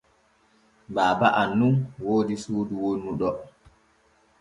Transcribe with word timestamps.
Baaba 0.95 1.27
am 1.41 1.49
nun 1.59 1.75
woodi 2.05 2.35
suudu 2.43 2.73
wonnu 2.83 3.09
ɗo. 3.19 3.29